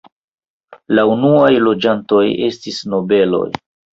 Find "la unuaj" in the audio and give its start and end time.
0.99-1.51